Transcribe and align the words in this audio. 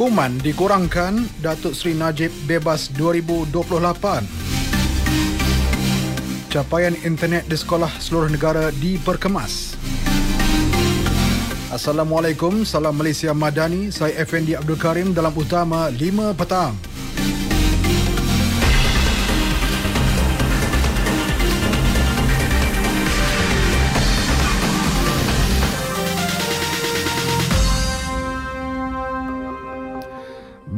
Hukuman 0.00 0.32
dikurangkan, 0.40 1.28
Datuk 1.44 1.76
Seri 1.76 1.92
Najib 1.92 2.32
bebas 2.48 2.88
2028. 2.96 4.24
Capaian 6.48 6.96
internet 7.04 7.44
di 7.44 7.52
sekolah 7.52 7.92
seluruh 8.00 8.32
negara 8.32 8.72
diperkemas. 8.80 9.76
Assalamualaikum, 11.68 12.64
salam 12.64 12.96
Malaysia 12.96 13.36
Madani. 13.36 13.92
Saya 13.92 14.16
Effendi 14.16 14.56
Abdul 14.56 14.80
Karim 14.80 15.12
dalam 15.12 15.36
utama 15.36 15.92
5 15.92 16.32
petang. 16.32 16.72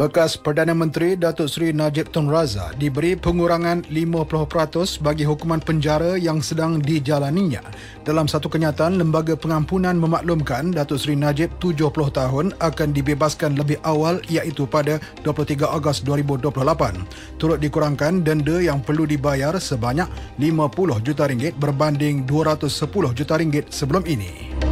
Bekas 0.02 0.34
Perdana 0.34 0.74
Menteri 0.74 1.14
Datuk 1.14 1.46
Seri 1.46 1.70
Najib 1.70 2.10
Tun 2.10 2.26
Razak 2.26 2.74
diberi 2.74 3.14
pengurangan 3.14 3.86
50% 3.86 4.98
bagi 4.98 5.22
hukuman 5.22 5.62
penjara 5.62 6.18
yang 6.18 6.42
sedang 6.42 6.82
dijalaninya. 6.82 7.62
Dalam 8.02 8.26
satu 8.26 8.50
kenyataan, 8.50 8.98
Lembaga 8.98 9.38
Pengampunan 9.38 9.94
memaklumkan 9.94 10.74
Datuk 10.74 10.98
Seri 10.98 11.14
Najib 11.14 11.54
70 11.62 11.94
tahun 12.18 12.50
akan 12.58 12.88
dibebaskan 12.90 13.54
lebih 13.54 13.78
awal 13.86 14.18
iaitu 14.26 14.66
pada 14.66 14.98
23 15.22 15.70
Ogos 15.70 16.02
2028. 16.02 17.38
Turut 17.38 17.62
dikurangkan 17.62 18.26
denda 18.26 18.58
yang 18.58 18.82
perlu 18.82 19.06
dibayar 19.06 19.54
sebanyak 19.54 20.10
50 20.42 20.98
juta 20.98 21.30
ringgit 21.30 21.54
berbanding 21.62 22.26
210 22.26 22.90
juta 23.14 23.38
ringgit 23.38 23.70
sebelum 23.70 24.02
ini. 24.10 24.71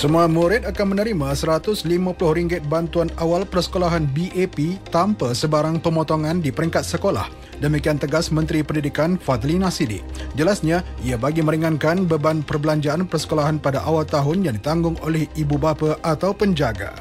Semua 0.00 0.24
murid 0.24 0.64
akan 0.64 0.96
menerima 0.96 1.36
RM150 1.36 2.64
bantuan 2.72 3.12
awal 3.20 3.44
persekolahan 3.44 4.08
BAP 4.08 4.80
tanpa 4.88 5.36
sebarang 5.36 5.76
pemotongan 5.76 6.40
di 6.40 6.48
peringkat 6.48 6.88
sekolah. 6.88 7.28
Demikian 7.60 8.00
tegas 8.00 8.32
Menteri 8.32 8.64
Pendidikan 8.64 9.20
Fadlina 9.20 9.68
Sidi. 9.68 10.00
Jelasnya, 10.40 10.80
ia 11.04 11.20
bagi 11.20 11.44
meringankan 11.44 12.08
beban 12.08 12.40
perbelanjaan 12.40 13.04
persekolahan 13.04 13.60
pada 13.60 13.84
awal 13.84 14.08
tahun 14.08 14.48
yang 14.48 14.56
ditanggung 14.56 14.96
oleh 15.04 15.28
ibu 15.36 15.60
bapa 15.60 16.00
atau 16.00 16.32
penjaga. 16.32 16.96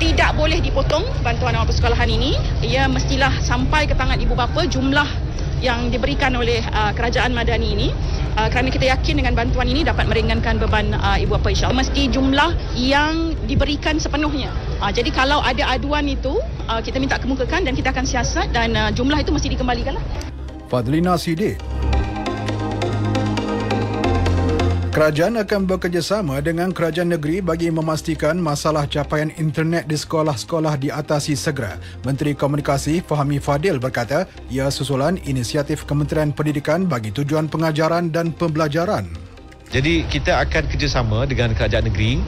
Tidak 0.00 0.32
boleh 0.32 0.64
dipotong 0.64 1.04
bantuan 1.20 1.60
awal 1.60 1.68
persekolahan 1.68 2.08
ini. 2.08 2.40
Ia 2.64 2.88
mestilah 2.88 3.36
sampai 3.44 3.84
ke 3.84 3.92
tangan 3.92 4.16
ibu 4.16 4.32
bapa 4.32 4.64
jumlah 4.64 5.28
yang 5.60 5.92
diberikan 5.92 6.32
oleh 6.40 6.64
uh, 6.72 6.96
kerajaan 6.96 7.36
Madani 7.36 7.68
ini 7.76 7.88
uh, 8.36 8.48
kerana 8.52 8.68
kita 8.70 8.86
yakin 8.90 9.22
dengan 9.22 9.34
bantuan 9.34 9.66
ini 9.66 9.82
dapat 9.82 10.06
meringankan 10.06 10.60
beban 10.60 10.94
uh, 10.94 11.18
ibu 11.18 11.34
bapa 11.38 11.50
insyaAllah. 11.50 11.86
Mesti 11.86 12.10
jumlah 12.12 12.50
yang 12.76 13.34
diberikan 13.48 13.96
sepenuhnya. 13.96 14.52
Uh, 14.78 14.92
jadi 14.92 15.10
kalau 15.10 15.40
ada 15.40 15.66
aduan 15.70 16.06
itu, 16.06 16.38
uh, 16.70 16.80
kita 16.82 17.00
minta 17.00 17.16
kemukakan 17.18 17.66
dan 17.66 17.72
kita 17.74 17.90
akan 17.90 18.04
siasat 18.06 18.52
dan 18.54 18.76
uh, 18.76 18.90
jumlah 18.94 19.18
itu 19.18 19.30
mesti 19.34 19.48
dikembalikan. 19.54 19.96
Fadlina 20.70 21.18
Sidik 21.18 21.58
Kerajaan 24.90 25.38
akan 25.38 25.70
bekerjasama 25.70 26.42
dengan 26.42 26.74
kerajaan 26.74 27.14
negeri 27.14 27.38
bagi 27.38 27.70
memastikan 27.70 28.34
masalah 28.34 28.90
capaian 28.90 29.30
internet 29.38 29.86
di 29.86 29.94
sekolah-sekolah 29.94 30.82
diatasi 30.82 31.38
segera. 31.38 31.78
Menteri 32.02 32.34
Komunikasi 32.34 32.98
Fahmi 32.98 33.38
Fadil 33.38 33.78
berkata, 33.78 34.26
ia 34.50 34.66
susulan 34.66 35.14
inisiatif 35.22 35.86
Kementerian 35.86 36.34
Pendidikan 36.34 36.90
bagi 36.90 37.14
tujuan 37.14 37.46
pengajaran 37.46 38.10
dan 38.10 38.34
pembelajaran. 38.34 39.06
Jadi 39.70 40.02
kita 40.10 40.42
akan 40.42 40.66
kerjasama 40.66 41.22
dengan 41.22 41.54
kerajaan 41.54 41.86
negeri 41.86 42.18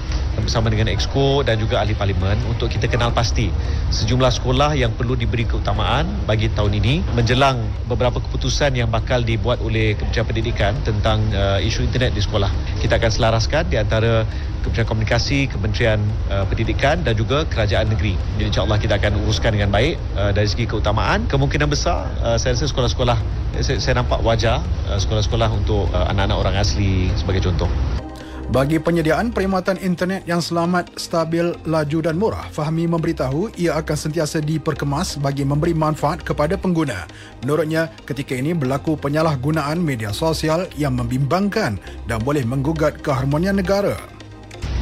bersama 0.42 0.68
dengan 0.68 0.90
Exco 0.90 1.46
dan 1.46 1.56
juga 1.56 1.80
ahli 1.80 1.94
parlimen 1.94 2.36
untuk 2.50 2.68
kita 2.68 2.90
kenal 2.90 3.14
pasti 3.14 3.48
sejumlah 3.94 4.28
sekolah 4.28 4.74
yang 4.74 4.90
perlu 4.92 5.14
diberi 5.14 5.46
keutamaan 5.46 6.04
bagi 6.26 6.50
tahun 6.50 6.76
ini 6.82 7.00
menjelang 7.14 7.62
beberapa 7.86 8.18
keputusan 8.18 8.74
yang 8.74 8.90
bakal 8.90 9.22
dibuat 9.22 9.62
oleh 9.62 9.94
Kementerian 9.94 10.26
Pendidikan 10.26 10.72
tentang 10.82 11.22
uh, 11.32 11.62
isu 11.62 11.86
internet 11.86 12.12
di 12.12 12.22
sekolah. 12.24 12.50
Kita 12.82 12.98
akan 12.98 13.10
selaraskan 13.10 13.70
di 13.70 13.78
antara 13.78 14.26
Kementerian 14.62 14.88
Komunikasi, 14.88 15.50
Kementerian 15.50 16.00
uh, 16.30 16.46
Pendidikan 16.46 17.02
dan 17.02 17.14
juga 17.18 17.42
Kerajaan 17.46 17.90
Negeri. 17.90 18.14
Jadi 18.38 18.54
insyaAllah 18.54 18.78
kita 18.78 18.98
akan 18.98 19.18
uruskan 19.26 19.54
dengan 19.54 19.70
baik 19.70 19.98
uh, 20.14 20.30
dari 20.30 20.48
segi 20.48 20.66
keutamaan. 20.66 21.26
Kemungkinan 21.26 21.70
besar 21.70 22.10
uh, 22.22 22.38
saya 22.38 22.54
rasa 22.54 22.70
sekolah-sekolah, 22.70 23.18
saya, 23.62 23.78
saya 23.82 23.94
nampak 24.02 24.22
wajar 24.22 24.62
uh, 24.90 24.98
sekolah-sekolah 24.98 25.50
untuk 25.50 25.90
uh, 25.90 26.10
anak-anak 26.10 26.36
orang 26.38 26.54
asli 26.58 27.10
sebagai 27.18 27.42
contoh. 27.44 27.70
Bagi 28.50 28.82
penyediaan 28.82 29.30
perkhidmatan 29.30 29.78
internet 29.78 30.26
yang 30.26 30.42
selamat, 30.42 30.98
stabil, 30.98 31.54
laju 31.62 31.98
dan 32.02 32.18
murah, 32.18 32.50
Fahmi 32.50 32.90
memberitahu 32.90 33.54
ia 33.54 33.78
akan 33.78 33.94
sentiasa 33.94 34.42
diperkemas 34.42 35.20
bagi 35.22 35.46
memberi 35.46 35.76
manfaat 35.76 36.26
kepada 36.26 36.58
pengguna. 36.58 37.06
Menurutnya, 37.46 37.94
ketika 38.02 38.34
ini 38.34 38.50
berlaku 38.50 38.98
penyalahgunaan 38.98 39.78
media 39.78 40.10
sosial 40.10 40.66
yang 40.74 40.98
membimbangkan 40.98 41.78
dan 42.10 42.18
boleh 42.24 42.42
menggugat 42.42 42.98
keharmonian 43.04 43.60
negara. 43.60 43.94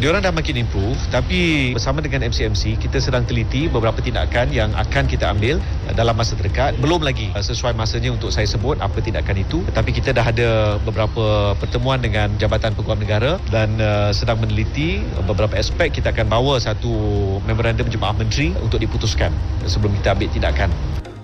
Diorang 0.01 0.25
dah 0.25 0.33
makin 0.33 0.65
improve 0.65 0.97
tapi 1.13 1.71
bersama 1.77 2.01
dengan 2.01 2.25
MCMC 2.25 2.81
kita 2.81 2.97
sedang 3.05 3.21
teliti 3.29 3.69
beberapa 3.69 4.01
tindakan 4.01 4.49
yang 4.49 4.73
akan 4.73 5.05
kita 5.05 5.29
ambil 5.29 5.61
dalam 5.93 6.17
masa 6.17 6.41
terdekat. 6.41 6.73
Belum 6.81 7.05
lagi 7.05 7.29
sesuai 7.37 7.77
masanya 7.77 8.17
untuk 8.17 8.33
saya 8.33 8.49
sebut 8.49 8.81
apa 8.81 8.97
tindakan 9.05 9.45
itu 9.45 9.61
tapi 9.77 9.93
kita 9.93 10.17
dah 10.17 10.25
ada 10.25 10.81
beberapa 10.81 11.53
pertemuan 11.61 12.01
dengan 12.01 12.33
Jabatan 12.41 12.73
Peguam 12.73 12.97
Negara 12.97 13.37
dan 13.53 13.77
uh, 13.77 14.09
sedang 14.17 14.41
meneliti 14.41 15.05
beberapa 15.29 15.53
aspek 15.61 15.93
kita 15.93 16.17
akan 16.17 16.33
bawa 16.33 16.57
satu 16.57 16.89
memorandum 17.45 17.85
jemaah 17.93 18.17
menteri 18.17 18.57
untuk 18.65 18.81
diputuskan 18.81 19.29
sebelum 19.69 19.93
kita 20.01 20.17
ambil 20.17 20.33
tindakan. 20.33 20.73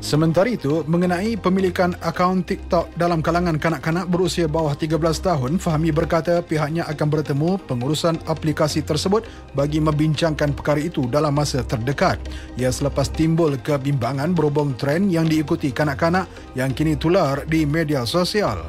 Sementara 0.07 0.47
itu, 0.47 0.87
mengenai 0.87 1.35
pemilikan 1.35 1.91
akaun 1.99 2.47
TikTok 2.47 2.95
dalam 2.95 3.19
kalangan 3.19 3.59
kanak-kanak 3.59 4.07
berusia 4.07 4.47
bawah 4.47 4.71
13 4.71 5.03
tahun, 5.03 5.59
Fahmi 5.59 5.91
berkata 5.91 6.47
pihaknya 6.47 6.87
akan 6.87 7.11
bertemu 7.11 7.59
pengurusan 7.67 8.15
aplikasi 8.31 8.87
tersebut 8.87 9.27
bagi 9.59 9.83
membincangkan 9.83 10.55
perkara 10.55 10.79
itu 10.79 11.11
dalam 11.11 11.35
masa 11.35 11.67
terdekat. 11.67 12.23
Ia 12.55 12.71
selepas 12.71 13.11
timbul 13.11 13.59
kebimbangan 13.59 14.31
berhubung 14.31 14.79
tren 14.79 15.11
yang 15.11 15.27
diikuti 15.27 15.75
kanak-kanak 15.75 16.31
yang 16.55 16.71
kini 16.71 16.95
tular 16.95 17.43
di 17.43 17.67
media 17.67 18.07
sosial. 18.07 18.63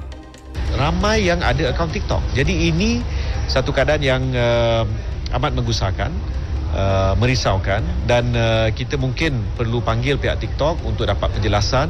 Ramai 0.73 1.29
yang 1.29 1.45
ada 1.45 1.69
akaun 1.69 1.93
TikTok. 1.93 2.33
Jadi 2.33 2.73
ini 2.73 3.05
satu 3.45 3.69
keadaan 3.69 4.01
yang 4.01 4.25
uh, 4.33 4.89
amat 5.37 5.53
menggusarkan 5.53 6.09
uh, 6.77 7.13
merisaukan 7.17 7.81
dan 8.05 8.31
uh, 8.37 8.69
kita 8.71 8.95
mungkin 8.95 9.41
perlu 9.57 9.81
panggil 9.81 10.21
pihak 10.21 10.37
TikTok 10.39 10.85
untuk 10.85 11.09
dapat 11.09 11.33
penjelasan 11.33 11.89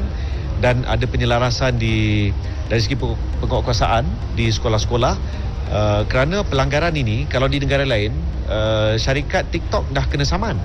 dan 0.64 0.81
ada 0.90 1.06
penyelarasan 1.06 1.78
di 1.78 2.31
dari 2.72 2.81
segi 2.81 2.98
penguatkuasaan 2.98 4.34
di 4.34 4.50
sekolah-sekolah 4.50 5.14
uh, 5.70 6.02
kerana 6.09 6.42
pelanggaran 6.48 6.96
ini 6.98 7.30
kalau 7.30 7.46
di 7.46 7.62
negara 7.62 7.86
lain 7.86 8.16
uh, 8.50 8.96
syarikat 8.98 9.52
TikTok 9.53 9.86
dah 9.94 10.08
kena 10.08 10.25
saman. 10.25 10.58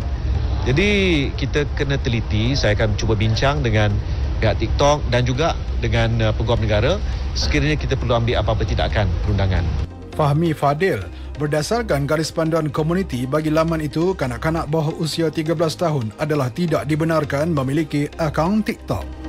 Jadi 0.63 1.31
kita 1.35 1.67
kena 1.75 1.99
teliti, 1.99 2.55
saya 2.55 2.79
akan 2.79 2.95
cuba 2.95 3.19
bincang 3.19 3.67
dengan 3.67 3.91
pihak 4.39 4.63
TikTok 4.63 5.11
dan 5.11 5.27
juga 5.27 5.59
dengan 5.83 6.31
uh, 6.31 6.33
peguam 6.35 6.63
negara 6.63 7.03
sekiranya 7.35 7.75
kita 7.75 7.99
perlu 7.99 8.15
ambil 8.15 8.39
apa-apa 8.39 8.63
tindakan 8.63 9.11
perundangan. 9.27 9.92
Fahmi 10.13 10.53
Fadil 10.53 11.01
Berdasarkan 11.41 12.05
garis 12.05 12.29
panduan 12.29 12.69
komuniti 12.69 13.25
bagi 13.25 13.49
laman 13.49 13.81
itu, 13.81 14.13
kanak-kanak 14.13 14.69
bawah 14.69 14.93
usia 15.01 15.33
13 15.33 15.57
tahun 15.57 16.13
adalah 16.21 16.53
tidak 16.53 16.85
dibenarkan 16.85 17.51
memiliki 17.51 18.07
akaun 18.21 18.61
TikTok. 18.61 19.22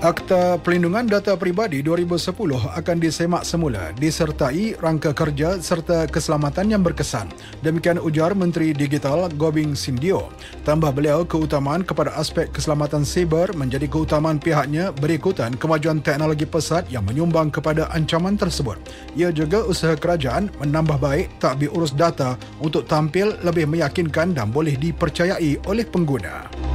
Akta 0.00 0.56
Perlindungan 0.56 1.04
Data 1.04 1.36
Peribadi 1.36 1.84
2010 1.84 2.32
akan 2.72 2.96
disemak 2.96 3.44
semula 3.44 3.92
disertai 3.92 4.72
rangka 4.80 5.12
kerja 5.12 5.60
serta 5.60 6.08
keselamatan 6.08 6.72
yang 6.72 6.80
berkesan. 6.80 7.28
Demikian 7.60 8.00
ujar 8.00 8.32
Menteri 8.32 8.72
Digital 8.72 9.28
Gobing 9.36 9.76
Sindio. 9.76 10.32
Tambah 10.64 10.96
beliau 10.96 11.28
keutamaan 11.28 11.84
kepada 11.84 12.16
aspek 12.16 12.48
keselamatan 12.48 13.04
siber 13.04 13.52
menjadi 13.52 13.84
keutamaan 13.92 14.40
pihaknya 14.40 14.88
berikutan 14.88 15.52
kemajuan 15.52 16.00
teknologi 16.00 16.48
pesat 16.48 16.88
yang 16.88 17.04
menyumbang 17.04 17.52
kepada 17.52 17.92
ancaman 17.92 18.40
tersebut. 18.40 18.80
Ia 19.20 19.28
juga 19.36 19.68
usaha 19.68 19.92
kerajaan 20.00 20.48
menambah 20.64 20.96
baik 20.96 21.44
takbir 21.44 21.68
urus 21.76 21.92
data 21.92 22.40
untuk 22.64 22.88
tampil 22.88 23.36
lebih 23.44 23.68
meyakinkan 23.68 24.32
dan 24.32 24.48
boleh 24.48 24.80
dipercayai 24.80 25.60
oleh 25.68 25.84
pengguna. 25.84 26.69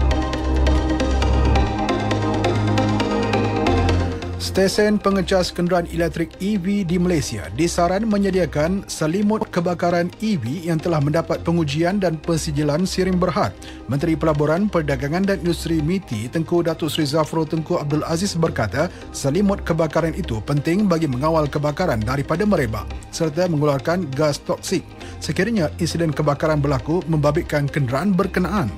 Stesen 4.46 5.02
pengecas 5.02 5.50
kenderaan 5.50 5.90
elektrik 5.90 6.38
EV 6.38 6.86
di 6.86 7.02
Malaysia 7.02 7.50
disaran 7.58 8.06
menyediakan 8.06 8.86
selimut 8.86 9.42
kebakaran 9.50 10.14
EV 10.22 10.70
yang 10.70 10.78
telah 10.78 11.02
mendapat 11.02 11.42
pengujian 11.42 11.98
dan 11.98 12.22
pensijilan 12.22 12.86
siring 12.86 13.18
berhad. 13.18 13.50
Menteri 13.90 14.14
Pelaburan, 14.14 14.70
Perdagangan 14.70 15.26
dan 15.26 15.42
Industri 15.42 15.82
MITI 15.82 16.30
Tengku 16.30 16.62
Datuk 16.62 16.94
Seri 16.94 17.10
Zafro 17.10 17.42
Tengku 17.42 17.82
Abdul 17.82 18.06
Aziz 18.06 18.38
berkata 18.38 18.86
selimut 19.18 19.66
kebakaran 19.66 20.14
itu 20.14 20.38
penting 20.46 20.86
bagi 20.86 21.10
mengawal 21.10 21.50
kebakaran 21.50 22.06
daripada 22.06 22.46
merebak 22.46 22.86
serta 23.10 23.50
mengeluarkan 23.50 24.06
gas 24.14 24.38
toksik 24.46 24.86
sekiranya 25.26 25.74
insiden 25.82 26.14
kebakaran 26.14 26.62
berlaku 26.62 27.02
membabitkan 27.10 27.66
kenderaan 27.66 28.14
berkenaan 28.14 28.70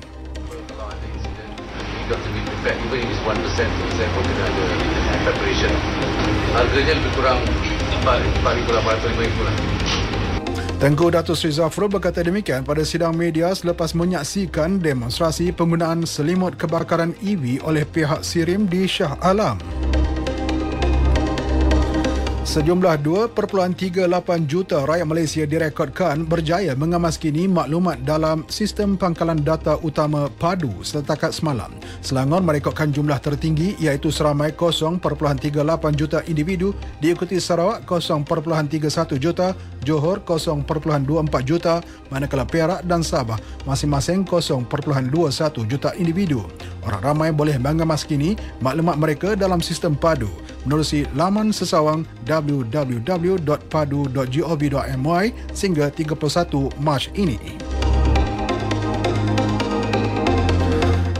prepared 2.68 2.84
even 2.84 3.00
if 3.00 3.08
it's 3.08 3.22
1% 3.24 3.96
saya 3.96 4.08
pun 4.12 4.22
kena 4.24 4.44
ada 4.44 4.64
preparation 5.24 5.72
harganya 6.52 6.92
lebih 7.00 7.12
kurang 7.16 7.40
4,800 8.04 9.44
lah 9.44 9.56
Tengku 10.78 11.10
Datuk 11.10 11.34
Sri 11.34 11.50
Zafrul 11.50 11.90
berkata 11.90 12.22
demikian 12.22 12.62
pada 12.62 12.86
sidang 12.86 13.10
media 13.10 13.50
selepas 13.50 13.98
menyaksikan 13.98 14.78
demonstrasi 14.78 15.50
penggunaan 15.50 16.06
selimut 16.06 16.54
kebakaran 16.54 17.18
EV 17.18 17.58
oleh 17.66 17.82
pihak 17.82 18.22
Sirim 18.22 18.70
di 18.70 18.86
Shah 18.86 19.18
Alam. 19.18 19.58
Sejumlah 22.48 23.04
2.38 23.04 24.08
juta 24.48 24.80
rakyat 24.88 25.04
Malaysia 25.04 25.44
direkodkan 25.44 26.24
berjaya 26.24 26.72
mengemaskini 26.72 27.44
maklumat 27.44 28.00
dalam 28.08 28.40
sistem 28.48 28.96
pangkalan 28.96 29.44
data 29.44 29.76
utama 29.84 30.32
PADU 30.40 30.80
setakat 30.80 31.36
semalam. 31.36 31.68
Selangor 32.00 32.40
merekodkan 32.40 32.88
jumlah 32.88 33.20
tertinggi 33.20 33.76
iaitu 33.76 34.08
seramai 34.08 34.56
0.38 34.56 34.96
juta 35.92 36.24
individu 36.24 36.72
diikuti 37.04 37.36
Sarawak 37.36 37.84
0.31 37.84 39.20
juta, 39.20 39.52
Johor 39.84 40.24
0.24 40.24 40.64
juta, 41.44 41.84
manakala 42.08 42.48
Perak 42.48 42.80
dan 42.88 43.04
Sabah 43.04 43.36
masing-masing 43.68 44.24
0.21 44.24 44.72
juta 45.68 45.92
individu. 46.00 46.48
Orang 46.88 47.04
ramai 47.04 47.36
boleh 47.36 47.60
mengemaskini 47.60 48.32
maklumat 48.64 48.96
mereka 48.96 49.36
dalam 49.36 49.60
sistem 49.60 49.92
PADU 49.92 50.32
menerusi 50.64 51.04
laman 51.12 51.52
sesawang 51.52 52.08
www.padu.gov.my 52.24 55.24
sehingga 55.52 55.92
31 55.92 56.16
Mac 56.80 57.12
ini. 57.12 57.36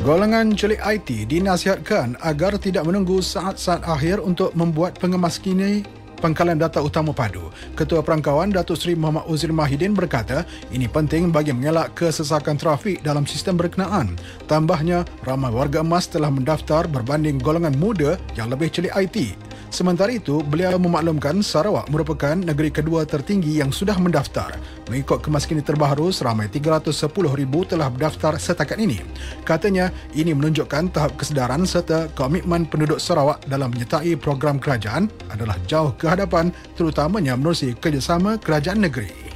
Golongan 0.09 0.56
celik 0.56 0.81
IT 0.81 1.29
dinasihatkan 1.29 2.17
agar 2.25 2.56
tidak 2.56 2.88
menunggu 2.88 3.20
saat-saat 3.20 3.85
akhir 3.85 4.25
untuk 4.25 4.56
membuat 4.56 4.97
pengemaskini 4.97 5.85
pangkalan 6.20 6.59
data 6.59 6.82
utama 6.85 7.15
padu. 7.17 7.49
Ketua 7.73 8.05
Perangkawan 8.05 8.53
Datuk 8.53 8.76
Seri 8.76 8.99
Muhammad 8.99 9.25
Uzir 9.31 9.55
Mahidin 9.55 9.97
berkata, 9.97 10.44
ini 10.75 10.85
penting 10.91 11.32
bagi 11.32 11.56
mengelak 11.56 11.97
kesesakan 11.97 12.61
trafik 12.61 13.00
dalam 13.00 13.25
sistem 13.25 13.56
berkenaan. 13.56 14.19
Tambahnya, 14.50 15.06
ramai 15.25 15.50
warga 15.50 15.81
emas 15.81 16.11
telah 16.11 16.29
mendaftar 16.29 16.85
berbanding 16.91 17.41
golongan 17.41 17.75
muda 17.79 18.20
yang 18.37 18.53
lebih 18.53 18.69
celik 18.69 18.93
IT. 18.93 19.48
Sementara 19.69 20.09
itu, 20.09 20.41
beliau 20.41 20.81
memaklumkan 20.81 21.44
Sarawak 21.44 21.93
merupakan 21.93 22.32
negeri 22.32 22.73
kedua 22.73 23.05
tertinggi 23.05 23.61
yang 23.61 23.69
sudah 23.69 24.00
mendaftar. 24.00 24.56
Mengikut 24.88 25.20
kemaskinan 25.20 25.61
terbaru, 25.61 26.09
seramai 26.09 26.49
310,000 26.49 27.69
telah 27.69 27.88
berdaftar 27.93 28.41
setakat 28.41 28.81
ini. 28.81 29.05
Katanya, 29.44 29.93
ini 30.17 30.32
menunjukkan 30.32 30.88
tahap 30.97 31.20
kesedaran 31.20 31.69
serta 31.69 32.09
komitmen 32.17 32.65
penduduk 32.65 32.97
Sarawak 32.97 33.44
dalam 33.44 33.69
menyertai 33.69 34.17
program 34.17 34.56
kerajaan 34.56 35.12
adalah 35.29 35.61
jauh 35.69 35.93
ke 35.94 36.09
hadapan 36.09 36.49
terutamanya 36.73 37.37
menerusi 37.37 37.76
kerjasama 37.76 38.41
kerajaan 38.41 38.81
negeri. 38.81 39.29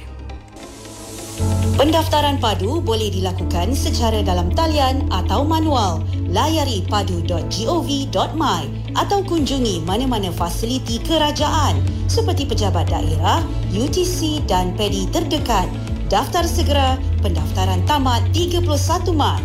Pendaftaran 1.73 2.37
padu 2.37 2.77
boleh 2.85 3.09
dilakukan 3.09 3.73
secara 3.73 4.21
dalam 4.21 4.53
talian 4.53 5.09
atau 5.09 5.41
manual. 5.41 6.05
Layari 6.29 6.85
padu.gov.my 6.85 8.82
atau 8.93 9.25
kunjungi 9.25 9.81
mana-mana 9.83 10.29
fasiliti 10.29 11.01
kerajaan 11.01 11.81
seperti 12.05 12.45
pejabat 12.45 12.89
daerah, 12.89 13.41
UTC 13.73 14.45
dan 14.45 14.73
PEDI 14.77 15.09
terdekat. 15.09 15.65
Daftar 16.11 16.45
segera, 16.45 16.99
pendaftaran 17.25 17.81
tamat 17.89 18.21
31 18.37 18.69
Mac. 19.17 19.41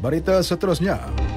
Berita 0.00 0.40
seterusnya. 0.40 1.27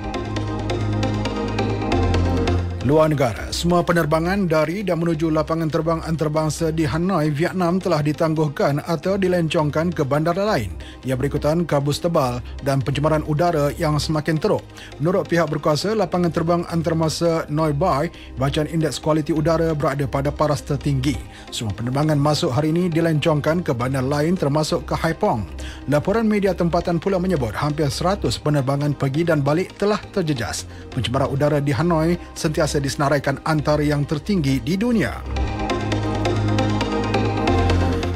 Luar 2.81 3.13
negara, 3.13 3.53
semua 3.53 3.85
penerbangan 3.85 4.49
dari 4.49 4.81
dan 4.81 4.97
menuju 4.97 5.29
lapangan 5.29 5.69
terbang 5.69 6.01
antarabangsa 6.01 6.73
di 6.73 6.81
Hanoi, 6.81 7.29
Vietnam 7.29 7.77
telah 7.77 8.01
ditangguhkan 8.01 8.81
atau 8.81 9.21
dilencongkan 9.21 9.93
ke 9.93 10.01
bandara 10.01 10.41
lain. 10.41 10.73
Ia 11.05 11.13
berikutan 11.13 11.61
kabus 11.61 12.01
tebal 12.01 12.41
dan 12.65 12.81
pencemaran 12.81 13.21
udara 13.29 13.69
yang 13.77 14.01
semakin 14.01 14.41
teruk. 14.41 14.65
Menurut 14.97 15.29
pihak 15.29 15.45
berkuasa, 15.53 15.93
lapangan 15.93 16.33
terbang 16.33 16.61
antarabangsa 16.73 17.45
Noi 17.53 17.69
Bai, 17.69 18.09
bacaan 18.41 18.65
indeks 18.65 18.97
kualiti 18.97 19.29
udara 19.29 19.77
berada 19.77 20.09
pada 20.09 20.33
paras 20.33 20.65
tertinggi. 20.65 21.13
Semua 21.53 21.77
penerbangan 21.77 22.17
masuk 22.17 22.49
hari 22.49 22.73
ini 22.73 22.89
dilencongkan 22.89 23.61
ke 23.61 23.77
bandar 23.77 24.01
lain 24.01 24.33
termasuk 24.33 24.89
ke 24.89 24.97
Haipong. 24.97 25.45
Laporan 25.85 26.25
media 26.25 26.57
tempatan 26.57 26.97
pula 26.97 27.21
menyebut 27.21 27.53
hampir 27.53 27.93
100 27.93 28.25
penerbangan 28.41 28.97
pergi 28.97 29.21
dan 29.21 29.45
balik 29.45 29.77
telah 29.77 30.01
terjejas. 30.09 30.65
Pencemaran 30.89 31.29
udara 31.29 31.61
di 31.61 31.69
Hanoi 31.69 32.17
sentiasa 32.33 32.70
sentiasa 32.71 32.79
disenaraikan 32.79 33.35
antara 33.43 33.83
yang 33.83 34.07
tertinggi 34.07 34.63
di 34.63 34.79
dunia. 34.79 35.19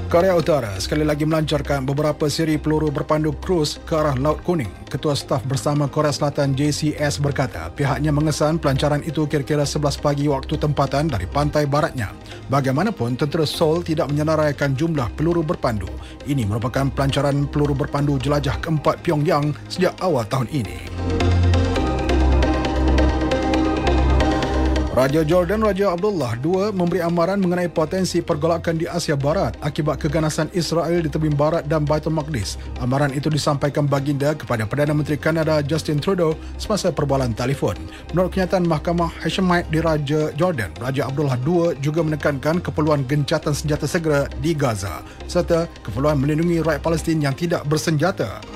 Korea 0.07 0.31
Utara 0.31 0.79
sekali 0.79 1.03
lagi 1.03 1.27
melancarkan 1.27 1.83
beberapa 1.83 2.31
siri 2.31 2.55
peluru 2.55 2.87
berpandu 2.87 3.35
krus 3.35 3.83
ke 3.83 3.99
arah 3.99 4.15
Laut 4.15 4.39
Kuning. 4.47 4.71
Ketua 4.87 5.11
Staf 5.11 5.43
Bersama 5.43 5.91
Korea 5.91 6.15
Selatan 6.15 6.55
JCS 6.55 7.19
berkata 7.19 7.67
pihaknya 7.75 8.15
mengesan 8.15 8.55
pelancaran 8.55 9.03
itu 9.03 9.27
kira-kira 9.27 9.67
11 9.67 9.99
pagi 9.99 10.31
waktu 10.31 10.55
tempatan 10.55 11.11
dari 11.11 11.27
pantai 11.27 11.67
baratnya. 11.67 12.15
Bagaimanapun, 12.47 13.19
tentera 13.19 13.43
Seoul 13.43 13.83
tidak 13.83 14.07
menyenaraikan 14.07 14.71
jumlah 14.71 15.11
peluru 15.19 15.43
berpandu. 15.43 15.91
Ini 16.23 16.47
merupakan 16.47 16.87
pelancaran 16.95 17.43
peluru 17.51 17.75
berpandu 17.75 18.15
jelajah 18.15 18.55
keempat 18.63 19.03
Pyongyang 19.03 19.51
sejak 19.67 19.99
awal 19.99 20.23
tahun 20.31 20.47
ini. 20.55 20.79
Raja 24.95 25.27
Jordan 25.27 25.59
Raja 25.59 25.91
Abdullah 25.91 26.39
II 26.39 26.71
memberi 26.71 27.03
amaran 27.03 27.43
mengenai 27.43 27.67
potensi 27.67 28.23
pergolakan 28.23 28.79
di 28.79 28.87
Asia 28.87 29.19
Barat 29.19 29.59
akibat 29.59 29.99
keganasan 29.99 30.47
Israel 30.55 31.03
di 31.03 31.11
tebing 31.11 31.35
barat 31.35 31.67
dan 31.67 31.83
Baitul 31.83 32.15
Maqdis. 32.15 32.55
Amaran 32.79 33.11
itu 33.11 33.27
disampaikan 33.27 33.83
baginda 33.91 34.31
kepada 34.31 34.63
Perdana 34.63 34.95
Menteri 34.95 35.19
Kanada 35.19 35.59
Justin 35.59 35.99
Trudeau 35.99 36.39
semasa 36.55 36.95
perbualan 36.95 37.35
telefon. 37.35 37.75
Menurut 38.15 38.39
kenyataan 38.39 38.63
Mahkamah 38.63 39.11
Hashemite 39.19 39.67
di 39.67 39.83
Raja 39.83 40.31
Jordan, 40.31 40.71
Raja 40.79 41.11
Abdullah 41.11 41.35
II 41.43 41.75
juga 41.83 41.99
menekankan 41.99 42.63
keperluan 42.63 43.03
gencatan 43.03 43.51
senjata 43.51 43.91
segera 43.91 44.31
di 44.39 44.55
Gaza 44.55 45.03
serta 45.27 45.67
keperluan 45.83 46.23
melindungi 46.23 46.63
rakyat 46.63 46.79
Palestin 46.79 47.19
yang 47.19 47.35
tidak 47.35 47.67
bersenjata. 47.67 48.54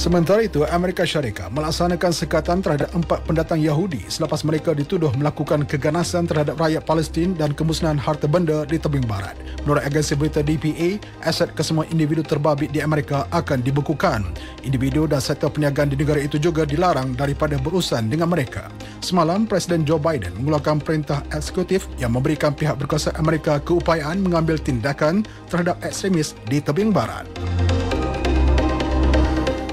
Sementara 0.00 0.40
itu, 0.40 0.64
Amerika 0.64 1.04
Syarikat 1.04 1.52
melaksanakan 1.52 2.08
sekatan 2.08 2.64
terhadap 2.64 2.88
empat 2.96 3.20
pendatang 3.28 3.60
Yahudi 3.60 4.08
selepas 4.08 4.40
mereka 4.48 4.72
dituduh 4.72 5.12
melakukan 5.12 5.60
keganasan 5.68 6.24
terhadap 6.24 6.56
rakyat 6.56 6.88
Palestin 6.88 7.36
dan 7.36 7.52
kemusnahan 7.52 8.00
harta 8.00 8.24
benda 8.24 8.64
di 8.64 8.80
tebing 8.80 9.04
barat. 9.04 9.36
Menurut 9.68 9.84
agensi 9.84 10.16
berita 10.16 10.40
DPA, 10.40 10.96
aset 11.20 11.52
kesemua 11.52 11.84
individu 11.92 12.24
terbabit 12.24 12.72
di 12.72 12.80
Amerika 12.80 13.28
akan 13.28 13.60
dibekukan. 13.60 14.24
Individu 14.64 15.04
dan 15.04 15.20
sektor 15.20 15.52
perniagaan 15.52 15.92
di 15.92 16.00
negara 16.00 16.24
itu 16.24 16.40
juga 16.40 16.64
dilarang 16.64 17.12
daripada 17.12 17.60
berurusan 17.60 18.08
dengan 18.08 18.32
mereka. 18.32 18.72
Semalam, 19.04 19.44
Presiden 19.44 19.84
Joe 19.84 20.00
Biden 20.00 20.32
mengeluarkan 20.40 20.80
perintah 20.80 21.20
eksekutif 21.36 21.84
yang 22.00 22.16
memberikan 22.16 22.56
pihak 22.56 22.80
berkuasa 22.80 23.12
Amerika 23.20 23.60
keupayaan 23.60 24.24
mengambil 24.24 24.56
tindakan 24.56 25.28
terhadap 25.52 25.76
ekstremis 25.84 26.32
di 26.48 26.56
tebing 26.56 26.88
barat. 26.88 27.28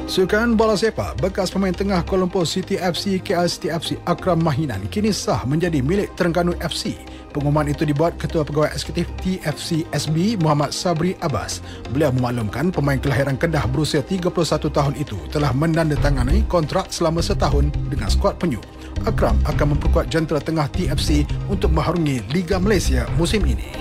Sukan 0.08 0.56
bola 0.56 0.80
sepak 0.80 1.20
bekas 1.20 1.52
pemain 1.52 1.76
tengah 1.76 2.00
Kuala 2.08 2.24
Lumpur 2.24 2.48
City 2.48 2.80
FC 2.80 3.20
KL 3.20 3.44
City 3.52 3.68
FC 3.68 4.00
Akram 4.08 4.40
Mahinan 4.40 4.88
kini 4.88 5.12
sah 5.12 5.44
menjadi 5.44 5.84
milik 5.84 6.16
Terengganu 6.16 6.56
FC. 6.64 6.96
Pengumuman 7.36 7.68
itu 7.68 7.84
dibuat 7.84 8.16
Ketua 8.16 8.48
Pegawai 8.48 8.72
Eksekutif 8.72 9.04
TFC 9.20 9.84
SB 9.92 10.40
Muhammad 10.40 10.72
Sabri 10.72 11.20
Abbas. 11.20 11.60
Beliau 11.92 12.16
memaklumkan 12.16 12.72
pemain 12.72 12.96
kelahiran 12.96 13.36
Kedah 13.36 13.68
berusia 13.68 14.00
31 14.00 14.32
tahun 14.72 14.96
itu 14.96 15.20
telah 15.28 15.52
menandatangani 15.52 16.48
kontrak 16.48 16.88
selama 16.88 17.20
setahun 17.20 17.68
dengan 17.92 18.08
skuad 18.08 18.40
penyu. 18.40 18.64
Akram 19.04 19.36
akan 19.44 19.76
memperkuat 19.76 20.08
jentera 20.08 20.40
tengah 20.40 20.72
TFC 20.72 21.28
untuk 21.52 21.76
mengharungi 21.76 22.24
Liga 22.32 22.64
Malaysia 22.64 23.04
musim 23.20 23.44
ini. 23.44 23.76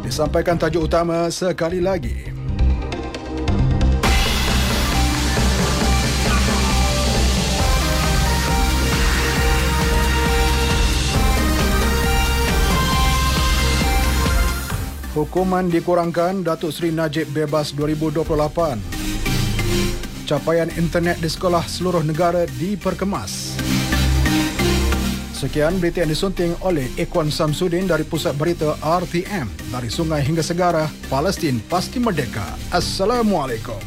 Disampaikan 0.00 0.56
tajuk 0.56 0.88
utama 0.88 1.28
sekali 1.28 1.84
lagi. 1.84 2.31
Hukuman 15.22 15.70
dikurangkan 15.70 16.42
Datuk 16.42 16.74
Seri 16.74 16.90
Najib 16.90 17.30
bebas 17.30 17.70
2028. 17.78 18.26
Capaian 20.26 20.66
internet 20.74 21.22
di 21.22 21.30
sekolah 21.30 21.62
seluruh 21.62 22.02
negara 22.02 22.42
diperkemas. 22.58 23.54
Sekian 25.30 25.78
berita 25.78 26.02
yang 26.02 26.10
disunting 26.10 26.58
oleh 26.66 26.90
Ekwan 26.98 27.30
Samsudin 27.30 27.86
dari 27.86 28.02
Pusat 28.02 28.34
Berita 28.34 28.74
RTM. 28.82 29.46
Dari 29.70 29.86
sungai 29.94 30.26
hingga 30.26 30.42
segara, 30.42 30.90
Palestin 31.06 31.62
pasti 31.70 32.02
merdeka. 32.02 32.58
Assalamualaikum. 32.74 33.78